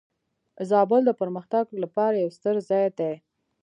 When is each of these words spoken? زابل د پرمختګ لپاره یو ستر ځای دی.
زابل 0.69 1.01
د 1.05 1.11
پرمختګ 1.21 1.65
لپاره 1.83 2.15
یو 2.23 2.29
ستر 2.37 2.55
ځای 2.69 2.87
دی. 2.99 3.13